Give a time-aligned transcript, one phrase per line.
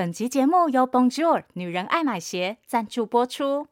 [0.00, 3.66] 本集节目由 Bonjour 女人爱买鞋赞助播出。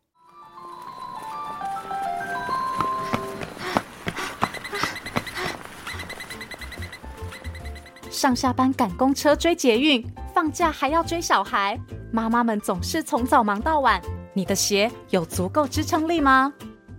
[8.11, 11.81] 上下班赶公车追捷运，放假还要追小孩，
[12.13, 13.99] 妈妈们总是从早忙到晚。
[14.35, 16.53] 你的鞋有足够支撑力吗？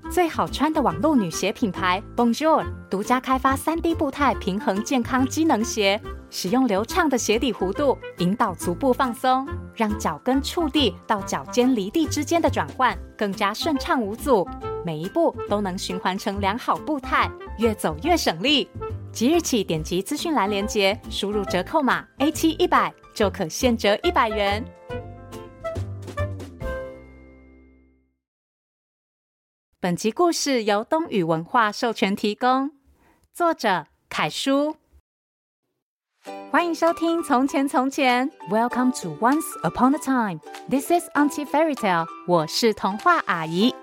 [0.10, 6.02] 最好穿的网络女鞋品牌 Bonjour 独家开发 3D 步态平衡健康机能鞋，
[6.32, 14.47] 使用流畅的鞋底弧度引导足部放松，让脚跟触地到脚尖离地之间的转换更加顺畅无阻，
[14.83, 18.68] 每一步都能循环成良好步态，越走越省力。
[19.11, 24.64] 即日起点击资讯栏链接，输入折扣码 A 七一百就可现折一百元。
[29.82, 32.72] 本集故事由东雨文化授权提供，
[33.33, 34.75] 作者凯叔。
[36.52, 40.42] 欢迎收听《从前从前》，Welcome to Once Upon a Time。
[40.69, 42.05] This is Auntie Fairy Tale。
[42.28, 43.73] 我是童话阿姨。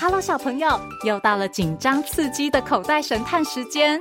[0.00, 4.00] Hello，小朋友，又到了紧张刺激的口袋神探时间。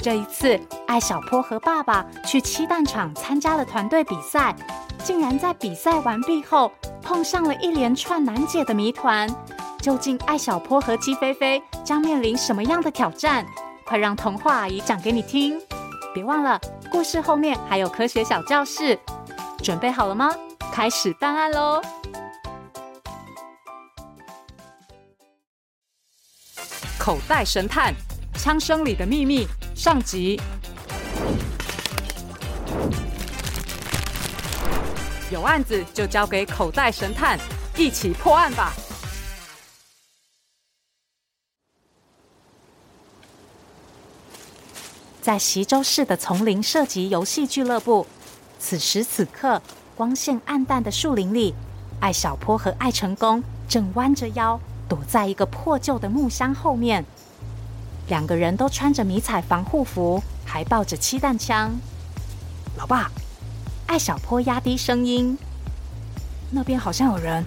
[0.00, 4.54] 这一次，艾小坡和爸爸去漆蛋厂参加了团队比赛，
[5.04, 6.72] 竟然在比赛完毕后。
[7.00, 9.28] 碰上了一连串难解的谜团，
[9.82, 13.44] 究竟艾小坡和鸡飞飞将面临什么样的挑战？
[13.84, 15.60] 快让童话阿姨讲给你听！
[16.14, 16.58] 别忘了，
[16.90, 18.98] 故事后面还有科学小教室，
[19.62, 20.30] 准备好了吗？
[20.72, 21.82] 开始办案喽！
[26.98, 27.92] 口袋神探：
[28.38, 29.46] 枪声里的秘密
[29.76, 30.40] 上集。
[35.30, 37.38] 有案子就交给口袋神探，
[37.76, 38.74] 一起破案吧！
[45.22, 48.06] 在席州市的丛林射击游戏俱乐部，
[48.58, 49.62] 此时此刻，
[49.96, 51.54] 光线暗淡的树林里，
[52.00, 57.02] 艾小坡和艾成功正弯着腰躲在一个破旧的木箱后面。
[58.08, 61.74] 两个人都穿着迷彩防护服，还抱着漆弹枪。
[62.76, 63.10] 老爸。
[63.86, 65.36] 艾小坡压低声音
[66.50, 67.44] ：“那边好像有人。”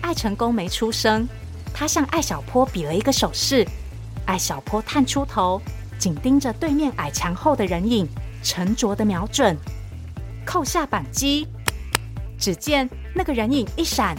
[0.00, 1.26] 艾成功没出声，
[1.72, 3.66] 他向艾小坡比了一个手势。
[4.26, 5.60] 艾小坡探出头，
[5.98, 8.08] 紧盯着对面矮墙后的人影，
[8.42, 9.56] 沉着的瞄准，
[10.46, 11.46] 扣下扳机。
[12.38, 14.16] 只见那个人影一闪，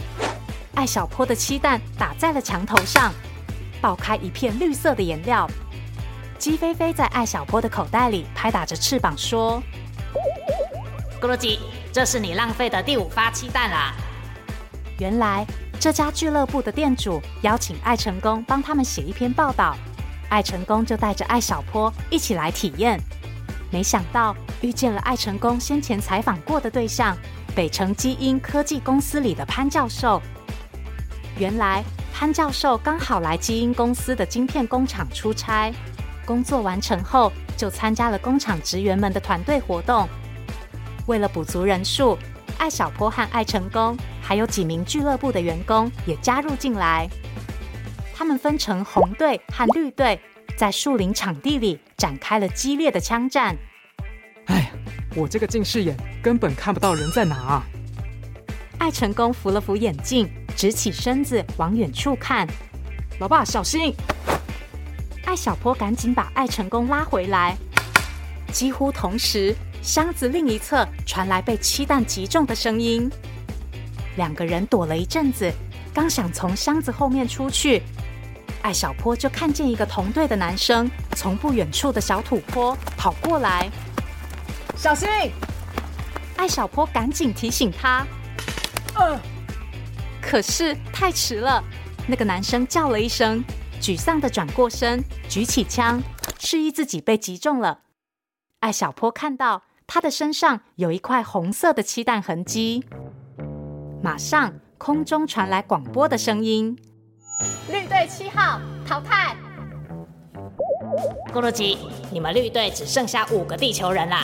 [0.74, 3.12] 艾小坡的漆弹打在了墙头上，
[3.80, 5.48] 爆开一片绿色的颜料。
[6.38, 9.62] 鸡飞飞在艾小坡的口袋里拍打着翅膀说。
[11.20, 11.58] 咕噜鸡，
[11.90, 13.94] 这是你浪费的第五发漆弹啦！
[14.98, 15.46] 原来
[15.80, 19.74] 这家俱乐部的店主邀请艾成功帮他们写一篇报道，
[20.28, 23.00] 艾成功就带着艾小坡一起来体验。
[23.70, 27.16] 没想到遇见了艾成功先前采访过的对象——
[27.56, 30.20] 北城基因科技公司里的潘教授。
[31.38, 31.82] 原来
[32.12, 35.72] 潘教授刚好来基因公司的晶片工厂出差，
[36.26, 40.06] 工作完成后就参加了工厂职员们的团队活动。
[41.06, 42.18] 为了补足人数，
[42.58, 47.08] 艾小坡和艾成功还有几名俱乐部的员工也加入进来。
[48.14, 50.20] 他们分成红队和绿队，
[50.56, 53.56] 在树林场地里展开了激烈的枪战。
[54.46, 54.70] 哎呀，
[55.14, 57.62] 我这个近视眼根本看不到人在哪啊！
[58.78, 62.48] 艾成功扶了扶眼镜，直起身子往远处看。
[63.20, 63.94] 老爸，小心！
[65.24, 67.56] 艾小坡赶紧把艾成功拉回来。
[68.50, 69.54] 几乎同时。
[69.86, 73.08] 箱子另一侧传来被漆弹击中的声音，
[74.16, 75.48] 两个人躲了一阵子，
[75.94, 77.80] 刚想从箱子后面出去，
[78.62, 83.70] 艾小坡就看见一个同队的男生从不远处的小土坡跑过来，
[84.76, 85.08] 小心！
[86.36, 88.04] 艾小坡赶紧提醒他，
[88.96, 89.16] 呃，
[90.20, 91.62] 可是太迟了，
[92.08, 93.40] 那个男生叫了一声，
[93.80, 96.02] 沮丧的转过身，举起枪，
[96.40, 97.82] 示意自己被击中了。
[98.58, 99.62] 艾小坡看到。
[99.86, 102.84] 他的身上有一块红色的漆弹痕迹。
[104.02, 106.76] 马上，空中传来广播的声音
[107.70, 109.36] ：“绿队七号淘汰。”
[111.32, 111.78] 咕噜鸡，
[112.10, 114.16] 你们绿队只剩下五个地球人了，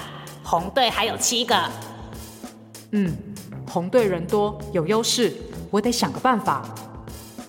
[0.43, 1.57] 红队还有七个。
[2.91, 3.17] 嗯，
[3.69, 5.33] 红队人多有优势，
[5.71, 6.63] 我得想个办法。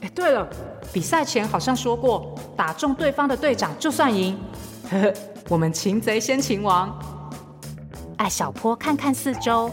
[0.02, 0.48] 哎，对了，
[0.92, 4.40] 比赛前好像说过，打中对方的队长就算赢。
[4.90, 5.14] 呵呵，
[5.50, 6.96] 我们擒贼先擒王。
[8.24, 9.70] 艾小坡看看四周，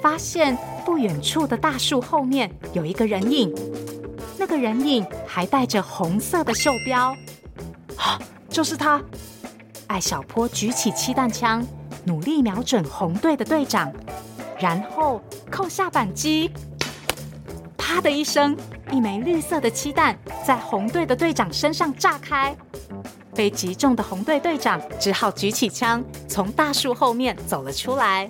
[0.00, 3.52] 发现不远处的大树后面有一个人影，
[4.38, 7.12] 那个人影还带着红色的袖标，
[7.96, 8.16] 啊，
[8.48, 9.02] 就是他！
[9.88, 11.66] 艾小坡举起气弹枪，
[12.04, 13.92] 努力瞄准红队的队长，
[14.60, 16.52] 然后扣下扳机。
[17.76, 18.56] 啪的一声，
[18.92, 20.16] 一枚绿色的气弹
[20.46, 22.56] 在红队的队长身上炸开。
[23.38, 28.28] 被击中的红队队长只好举起枪，从大树后面走了出来。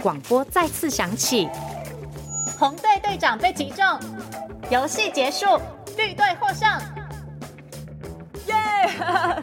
[0.00, 1.48] 广播再次响起
[2.56, 3.84] ：“红队队长被击中，
[4.70, 5.58] 游戏结束，
[5.96, 6.70] 绿队获胜。”
[8.46, 8.54] 耶！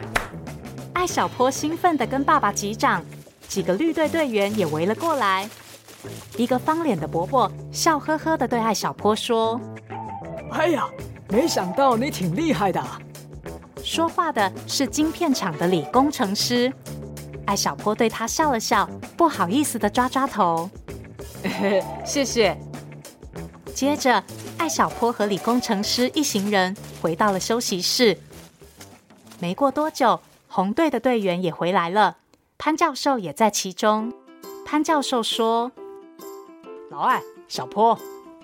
[0.94, 3.04] 艾小坡兴奋地跟爸爸击掌，
[3.46, 5.46] 几个绿队队员也围了过来。
[6.38, 9.60] 一个方脸的伯伯笑呵呵地对艾小坡说
[10.50, 10.88] ：“哎呀，
[11.28, 12.82] 没想到你挺厉害的。”
[13.84, 16.72] 说话的是晶片厂的李工程师，
[17.46, 20.70] 艾小坡对他笑了笑，不好意思的抓抓头。
[22.06, 22.56] 谢谢。
[23.74, 24.22] 接着，
[24.58, 28.16] 艾小坡和李工程师一行人回到了休息室。
[29.40, 32.18] 没过多久，红队的队员也回来了，
[32.58, 34.12] 潘教授也在其中。
[34.64, 35.72] 潘教授说
[36.90, 37.98] ：“老艾、小坡，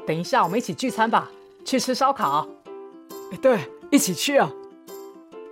[0.06, 1.30] 等一下我们一起聚餐吧，
[1.64, 2.46] 去吃烧烤。”
[3.40, 4.50] 对，一起去啊。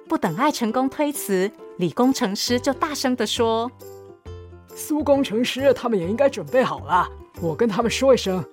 [0.09, 3.71] 不等爱成功推辞，李工程师就大声地说
[4.75, 7.09] ：“苏工程师他们也应该准备好了，
[7.41, 8.45] 我跟他们说一声。”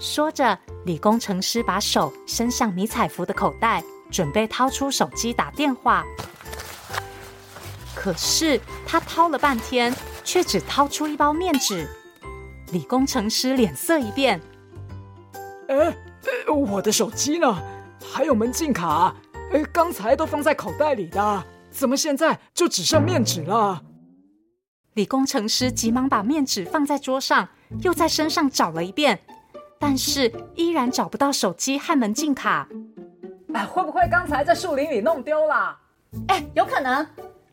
[0.00, 6.04] 说着，李工程师把手伸向迷彩服的口袋，准备掏出手机打电话。
[7.94, 9.94] 可是他掏了半天，
[10.24, 11.88] 却只掏出一包面纸。
[12.72, 14.40] 李工程师脸色一变
[15.68, 15.96] ：“哎，
[16.48, 17.56] 我的手机呢？
[18.04, 19.14] 还有门禁卡？”
[19.52, 23.82] 哎，刚才都放在口袋里的，怎么现在就只剩面纸了？
[24.94, 27.48] 李工程师急忙把面纸放在桌上，
[27.82, 29.20] 又在身上找了一遍，
[29.78, 32.68] 但是依然找不到手机和门禁卡。
[33.52, 35.78] 哎，会不会刚才在树林里弄丢了？
[36.28, 37.06] 哎，有可能。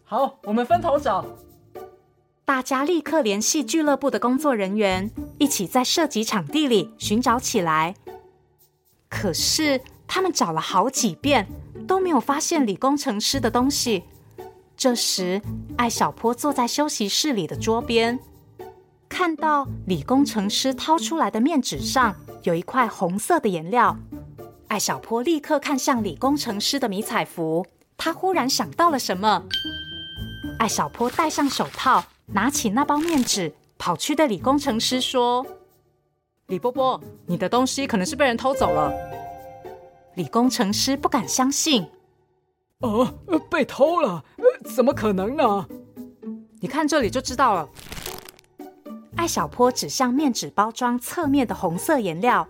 [0.04, 1.26] 好，我们分头找。
[2.46, 7.96] 大家立刻联系俱乐部的工作人员，一起在射击场地里寻找起来。
[9.10, 11.48] 可是他们找了好几遍。
[11.88, 14.04] 都没有发现李工程师的东西。
[14.76, 15.42] 这时，
[15.78, 18.20] 艾小坡坐在休息室里的桌边，
[19.08, 23.98] 看到李工程师掏出来的面纸上有一块红色的颜料。
[24.68, 27.66] 艾小坡立刻看向李工程师的迷彩服，
[27.96, 29.44] 他忽然想到了什么。
[30.58, 35.46] 艾小坡戴上手套，拿起那包面纸，跑去对李工程师说
[36.48, 38.92] ：“李波波，你的东西可能是被人偷走了。”
[40.16, 41.88] 李工程师不敢相信，
[42.82, 43.14] 啊，
[43.50, 44.24] 被偷了？
[44.76, 45.68] 怎么可能呢？
[46.60, 47.68] 你看这里就知道了。
[49.16, 52.48] 艾小坡指向面纸包装侧面的红色颜料。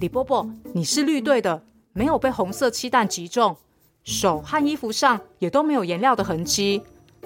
[0.00, 3.56] 李伯伯，你是绿队的，没有被红色漆弹击中，
[4.02, 6.82] 手和衣服上也都没有颜料的痕迹。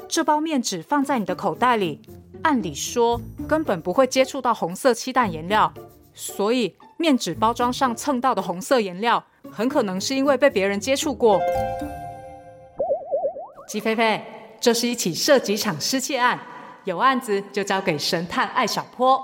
[0.07, 2.01] 这包面纸放在你的口袋里，
[2.43, 5.73] 按理说根本不会接触到红色漆弹颜料，
[6.13, 9.25] 所以面纸包装上蹭到的红色颜料。
[9.53, 11.41] 很可能是因为被别人接触过。
[13.69, 14.21] 鸡飞飞，
[14.61, 16.41] 这是一起涉及场失窃案，
[16.85, 19.21] 有案子就交给神探艾小坡。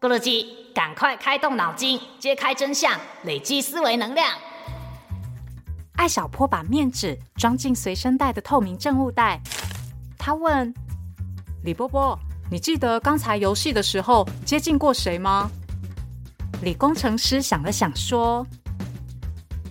[0.00, 4.28] 咕噜鸡，赶快开动脑筋，揭开真相，累积思维能量。
[5.94, 9.40] 艾小坡把面纸装进随身带的透明证物袋，
[10.18, 10.74] 他问
[11.64, 12.18] 李波波
[12.50, 15.50] ：“你记得刚才游戏的时候接近过谁吗？”
[16.62, 18.46] 李工程师想了想说。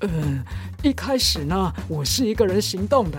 [0.08, 0.44] 嗯，
[0.84, 3.18] 一开始呢，我是一个人行动的，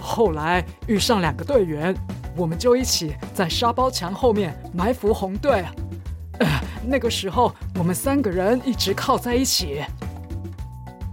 [0.00, 1.94] 后来遇上两个队员，
[2.36, 5.64] 我们就一起在沙包墙后面埋伏红队。
[6.40, 6.46] 呃，
[6.84, 9.84] 那个时候我们三个人一直靠在一起。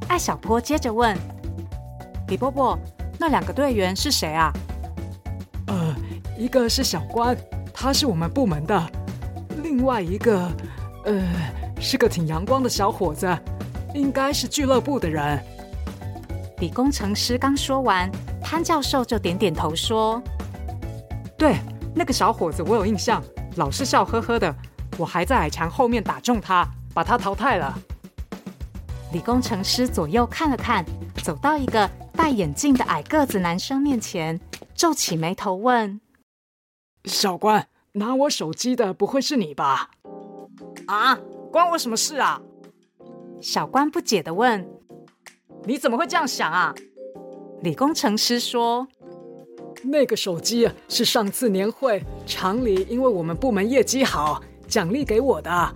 [0.08, 1.16] 艾小坡接着问
[2.28, 2.78] ：“李伯伯，
[3.20, 4.52] 那两个队员是谁啊？”
[5.68, 5.96] 呃，
[6.38, 7.38] 一个是小关，
[7.72, 8.82] 他是我们部门的；
[9.62, 10.52] 另外一个，
[11.06, 11.24] 呃，
[11.80, 13.28] 是个挺阳光的小伙子。
[13.94, 15.44] 应该是俱乐部的人。
[16.60, 18.10] 李工程师刚说完，
[18.42, 20.22] 潘教授就点点头说
[21.38, 21.58] ：“对，
[21.94, 23.22] 那个小伙子我有印象，
[23.56, 24.56] 老是笑呵呵的。
[24.98, 27.78] 我还在矮墙后面打中他，把他淘汰了。”
[29.12, 30.86] 李工程师左右看了看，
[31.24, 34.40] 走到一个戴眼镜的矮个子男生面前，
[34.74, 36.00] 皱起眉头问
[37.06, 39.90] ：“小关，拿我手机的不会是你吧
[40.88, 41.20] ？”“啊，
[41.52, 42.42] 关我什么事啊？”
[43.44, 44.66] 小关不解的问
[45.68, 46.74] ：“你怎么会这样想啊？”
[47.62, 48.88] 李工程师说
[49.84, 55.74] ：“那个手机是上次年会厂里因为我们部门业绩好，奖励给我的。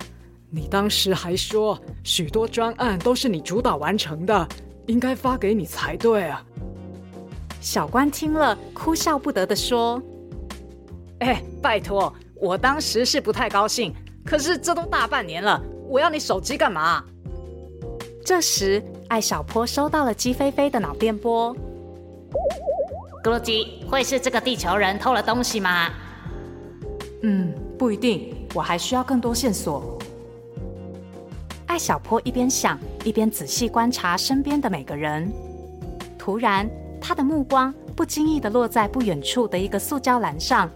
[0.50, 4.47] 你当时还说许多专案都是你主导完成的，
[4.86, 6.41] 应该发给你才对啊。”
[7.59, 10.01] 小关听了，哭笑不得的说
[11.19, 13.93] ：“哎，拜托，我当时是不太高兴，
[14.24, 17.03] 可是这都大半年了，我要你手机干嘛？
[18.27, 21.55] 这时，艾小坡收到了鸡飞飞的脑电波。
[23.24, 25.89] 咕噜鸡，会是这个地球人偷了东西吗？
[27.22, 29.98] 嗯，不一定，我还需要更多线索。
[31.67, 35.31] 艾小坡一边想，一边仔细观察身边的每个人。
[36.19, 36.69] 突然，
[37.00, 40.69] 他的目光不经意的落在不远处的一个塑胶篮上，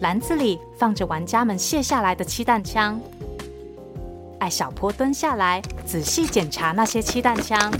[0.00, 3.00] 篮子里放着玩家们卸下来的气弹枪。
[4.38, 7.72] 艾小坡蹲下来，仔细检查那些气弹枪。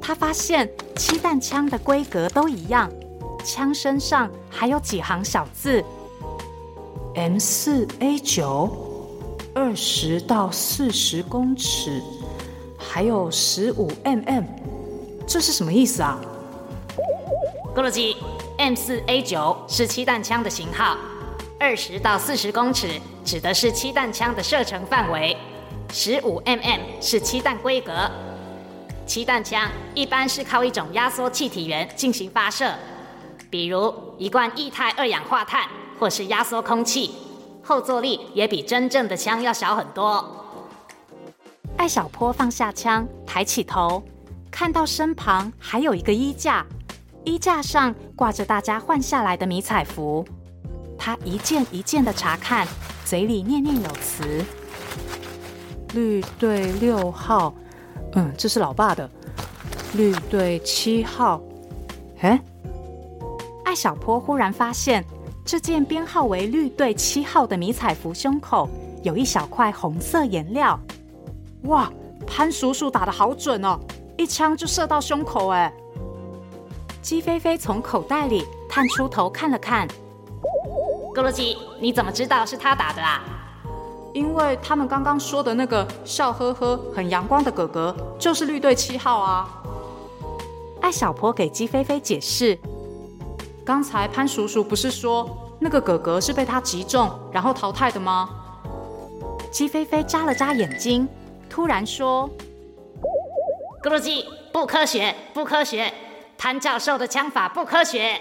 [0.00, 2.90] 他发现气弹枪的规格都一样，
[3.44, 5.84] 枪身上还有几行小字
[7.14, 8.70] ：M 四 A 九，
[9.54, 12.02] 二十到四十公尺，
[12.78, 14.44] 还有十五 mm。
[15.26, 16.20] 这是什么意思啊？
[17.74, 18.16] 咕噜鸡
[18.58, 20.96] ，M 四 A 九是气弹枪的型号，
[21.58, 25.34] 二十到四十公尺指的是漆弹枪的射程范围，
[25.90, 28.10] 十五 mm 是漆弹规格。
[29.06, 32.74] 漆弹枪一般是靠一种压缩气体源进行发射，
[33.48, 35.66] 比如一罐液态二氧化碳，
[35.98, 37.12] 或是压缩空气，
[37.62, 40.44] 后坐力也比真正的枪要小很多。
[41.78, 44.02] 艾小坡放下枪，抬起头，
[44.50, 46.66] 看到身旁还有一个衣架，
[47.24, 50.26] 衣架上挂着大家换下来的迷彩服，
[50.98, 52.66] 他一件一件的查看，
[53.04, 54.44] 嘴里念念有词
[55.94, 57.54] ：“绿队六号。”
[58.14, 59.08] 嗯，这是老爸的
[59.94, 61.40] 绿队七号。
[62.20, 62.40] 哎，
[63.64, 65.04] 艾小坡忽然发现，
[65.44, 68.68] 这件编号为绿队七号的迷彩服胸口
[69.02, 70.80] 有一小块红色颜料。
[71.64, 71.92] 哇，
[72.26, 73.78] 潘叔叔打的好准哦，
[74.16, 75.72] 一枪就射到胸口哎！
[77.02, 79.86] 鸡飞飞从口袋里探出头看了看，
[81.16, 83.24] 咕噜鸡，你怎么知道是他打的啊？
[84.12, 89.48] 因为他们刚刚说的那个笑呵呵、很阳光的哥哥，就是绿队七号啊。
[90.82, 92.58] 艾小婆给鸡飞飞解释：
[93.64, 98.28] 刚才潘叔叔不是说那个哥哥是被他击中然后淘汰的吗？
[99.50, 101.08] 鸡飞飞眨了眨眼睛，
[101.48, 102.28] 突然说
[103.82, 105.90] ：“咕噜鸡，不科学，不科学！
[106.36, 108.20] 潘教授的枪法不科学。”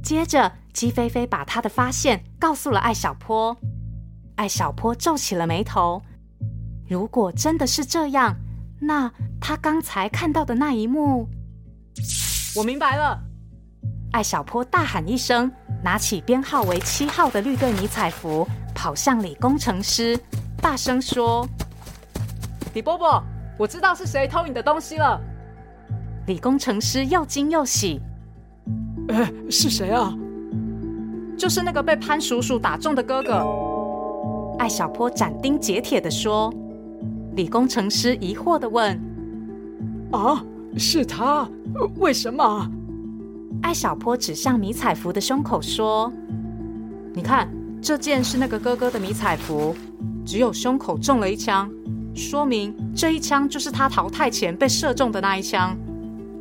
[0.00, 3.56] 接着，鸡飞飞把他的发现告诉了艾小坡。
[4.34, 6.02] 艾小坡皱起了眉头。
[6.86, 8.36] 如果真的是这样，
[8.78, 11.26] 那他刚才看到的那一幕，
[12.54, 13.18] 我明白了。
[14.12, 15.50] 艾小坡大喊一声，
[15.82, 20.14] 拿起编号为七号的绿队迷彩服，跑向李工程师，
[20.60, 21.48] 大声说
[22.74, 23.24] ：“李伯伯，
[23.58, 25.18] 我知道是谁偷你的东西了。”
[26.28, 27.98] 李工程师又惊又喜
[29.08, 30.14] ：“哎，是谁啊？
[31.36, 33.44] 就是那个被潘叔叔打中的哥哥。”
[34.58, 36.52] 艾小坡斩钉截铁地说
[37.36, 38.98] ：“李工程师疑惑地问
[40.12, 40.42] ：‘啊，
[40.76, 41.48] 是他？
[41.98, 42.70] 为什么？’
[43.62, 46.10] 艾小坡指向迷彩服的胸口说
[47.12, 47.48] ：‘你看，
[47.82, 49.74] 这件是那个哥哥的迷彩服，
[50.24, 51.70] 只有胸口中了一枪，
[52.14, 55.76] 说明这一枪就是他淘汰前被射中的那一枪。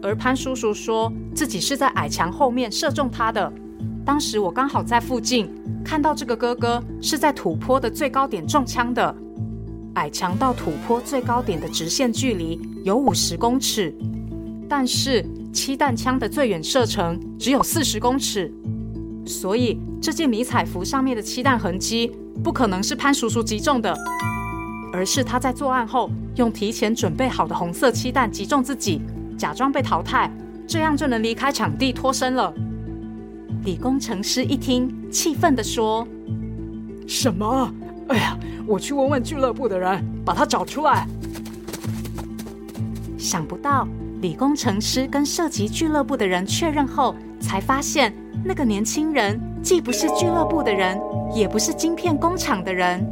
[0.01, 3.51] 而潘叔叔说自己是在矮墙后面射中他的，
[4.05, 5.49] 当时我刚好在附近。’”
[5.85, 9.15] 看到这个哥哥是在土坡的最高点中枪的，
[9.93, 13.93] 矮墙到土坡最高点的直线距离有五十公尺，
[14.67, 18.51] 但是漆弹枪的最远射程只有四十公尺，
[19.27, 22.11] 所以这件迷彩服上面的漆弹痕迹
[22.43, 23.95] 不可能是潘叔叔击中的，
[24.91, 28.99] 而是他在作案后用提前准备好的红色漆弹击中自己，
[29.37, 30.31] 假装被淘汰，
[30.67, 32.51] 这样就能离开场地脱身了。
[33.65, 36.07] 李工程师一听，气愤地说
[37.07, 37.73] ：“什么？
[38.09, 41.07] 哎呀，我去问问俱乐部的人，把他找出来。”
[43.17, 43.87] 想不到，
[44.21, 51.01] 李工程师跟涉及俱乐部的人确认后，才发现那个年轻人既不是俱乐部的人，
[51.33, 53.03] 也不是晶片工厂的人。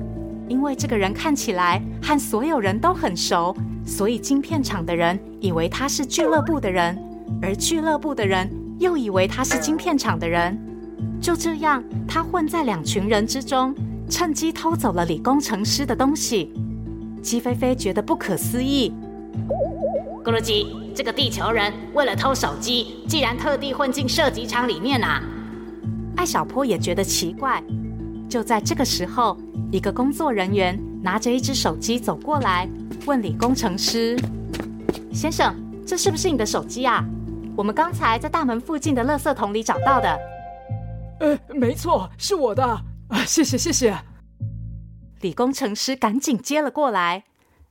[0.48, 6.96] 因为这个人看起来和所有人都很熟，所以晶片厂的人以为他是俱乐部的人，
[7.42, 8.48] 而俱乐部的人。
[8.80, 10.58] 又以为他是晶片厂的人，
[11.22, 13.74] 就这样，他混在两群人之中，
[14.10, 16.52] 趁机偷走了李工程师的东西。
[17.22, 18.92] 鸡飞飞觉得不可思议。
[20.24, 25.22] 咕噜鸡，这个地球人为了偷手机，竟然特地混进射击场里面啊！
[26.16, 27.64] 艾小坡也觉得奇怪。
[28.30, 29.38] 就在这个时候，
[29.72, 32.68] 一个工作人员拿着一只手机走过来，
[33.06, 34.18] 问李工程师
[35.14, 37.06] ：“先生，这是不是你的手机啊？”
[37.56, 40.20] 我们刚才在大门附近的垃圾桶里找到的。
[41.20, 42.64] 呃，没错，是我的。
[42.64, 43.96] 啊，谢谢谢谢。
[45.22, 47.24] 李工程师赶紧接了过来。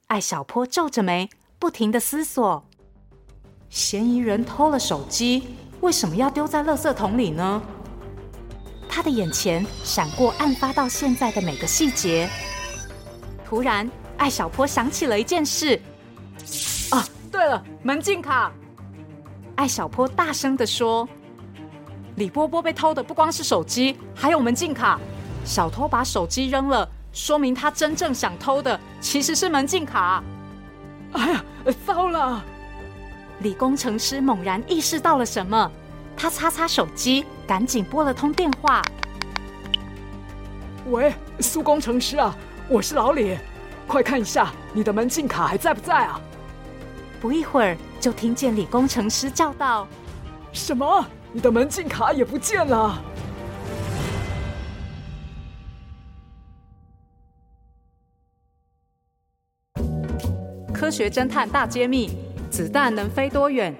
[0.06, 2.64] 艾小坡皱着眉，不停的思索：
[3.68, 7.62] 嫌疑人偷了手机，为什么要丢在垃圾桶里呢？
[8.88, 12.28] 他的眼前闪过案发到现在的每个细节。
[13.44, 15.80] 突然，艾小坡想起了一件事。
[16.90, 18.52] 啊，对了，门禁卡！
[19.56, 21.08] 艾小坡大声地说
[22.16, 24.98] ：“李波波被偷的不光是手机，还有门禁卡。
[25.44, 30.24] 小偷把手机扔了。”说明他真正想偷的其实是门禁卡。
[31.12, 31.44] 哎呀，
[31.86, 32.42] 糟了！
[33.40, 35.70] 李工程师猛然意识到了什么，
[36.16, 38.80] 他擦擦手机，赶紧拨了通电话。
[40.86, 42.34] 喂，苏工程师啊，
[42.66, 43.36] 我是老李，
[43.86, 46.18] 快看一下你的门禁卡还在不在啊？
[47.20, 49.86] 不一会儿，就听见李工程师叫道
[50.52, 51.06] ：“什么？
[51.32, 53.00] 你的门禁卡也不见了？”
[60.74, 62.10] 科学侦探大揭秘：
[62.50, 63.72] 子弹能飞多远？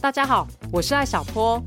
[0.00, 1.60] 大家好，我是艾小坡。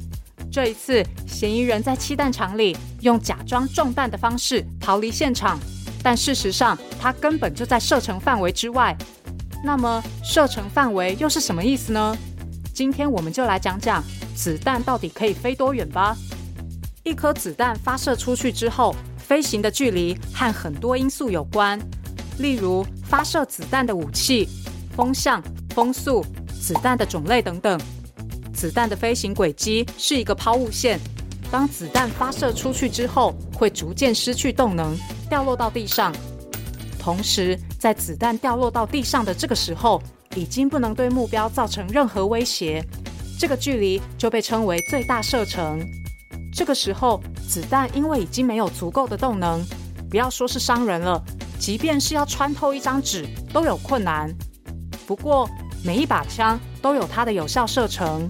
[0.49, 5.59] 这一次，嫌疑人在气弹厂里用假装中弹的方式逃离现场，
[6.03, 8.95] 但事实上它根本就在射程范围之外。
[9.63, 12.15] 那么，射程范围又是什么意思呢？
[12.73, 14.03] 今天我们就来讲讲
[14.35, 16.15] 子弹到底可以飞多远吧。
[17.03, 21.79] 一颗子弹发射出去之后，飞行的距离和很多因素有关，
[22.37, 24.47] 例如发射子弹的武器、
[24.95, 25.41] 风向、
[25.73, 26.23] 风速、
[26.61, 27.79] 子弹的种类等等。
[28.53, 30.99] 子弹的飞行轨迹是一个抛物线，
[31.49, 34.95] 当子弹发射出去之后，会逐渐失去动能，
[35.29, 36.13] 掉落到地上。
[36.99, 40.01] 同时，在子弹掉落到地上的这个时候，
[40.35, 42.83] 已经不能对目标造成任何威胁，
[43.39, 45.79] 这个距离就被称为最大射程。
[46.53, 49.63] 这个时候，子弹因为已经没有足够的动能，
[50.09, 51.23] 不要说是伤人了，
[51.59, 54.33] 即便是要穿透一张纸都有困难。
[55.05, 55.49] 不过，
[55.83, 58.27] 每一把枪都有它的有效射程，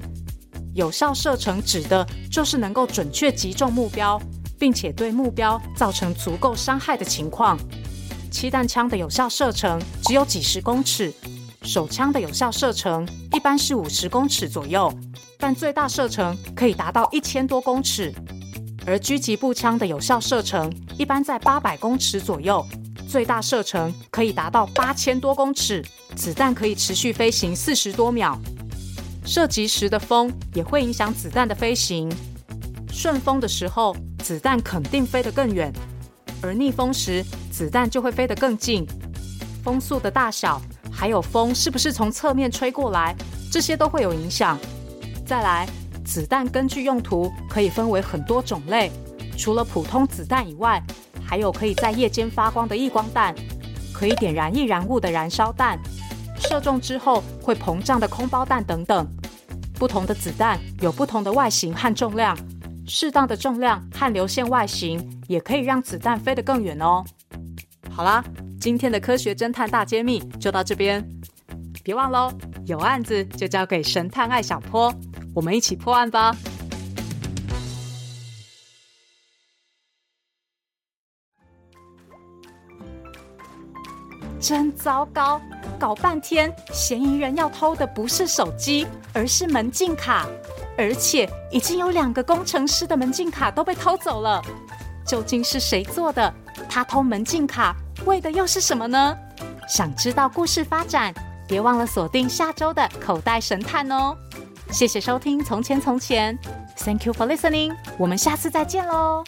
[0.75, 4.21] 有效射程指的就是能够准确击中目标，
[4.57, 7.57] 并且对目标造成足够伤害的情况。
[8.31, 11.13] 气弹枪的有效射程只有几十公尺，
[11.63, 14.93] 手枪的有效射程一般是五十公尺左右。
[15.39, 18.11] 但最大射程可以达到一千多公尺，
[18.85, 22.65] 而狙击步枪的有效射程一般在八百公尺左右，
[23.07, 25.83] 最大射程可以达到八千多公尺，
[26.15, 28.35] 子弹可以持续飞行四十多秒。
[29.25, 32.11] 射击时的风也会影响子弹的飞行，
[32.97, 35.71] 顺风的时候，子弹肯定飞得更远，
[36.41, 38.88] 而逆风时，子弹就会飞得更近。
[39.63, 40.60] 风速的大小，
[40.91, 43.15] 还有风是不是从侧面吹过来，
[43.51, 44.57] 这些都会有影响。
[45.27, 45.69] 再来，
[46.03, 48.91] 子弹根据用途可以分为很多种类，
[49.38, 50.81] 除了普通子弹以外，
[51.23, 53.36] 还有可以在夜间发光的易光弹，
[53.93, 55.79] 可以点燃易燃物的燃烧弹，
[56.39, 59.07] 射中之后会膨胀的空包弹等等。
[59.75, 62.36] 不同的子弹有不同的外形和重量，
[62.88, 67.04] 适当的重量和流线外形也可以让子弹飞得更远哦。
[67.91, 68.23] 好啦，
[68.60, 71.06] 今天的科学侦探大揭秘就到这边，
[71.84, 72.32] 别忘喽，
[72.65, 74.93] 有案子就交给神探艾小坡。
[75.36, 76.36] 我们一起破案吧！
[84.39, 85.41] 真糟糕，
[85.78, 90.26] 搞半天，嫌疑人要偷的不是手机，而是门禁卡，
[90.77, 94.41] 而且已经有两个工程师的门禁卡都被偷走了。
[95.05, 96.33] 究竟是谁做的？
[96.69, 99.17] 他偷门禁卡为的又是什么呢？
[99.67, 101.13] 想知道故事发展，
[101.47, 104.15] 别忘了锁定下周的口袋神探哦！
[104.71, 106.37] 谢谢收听《从前从前》
[106.85, 109.23] ，Thank you for listening，我们下次再见喽。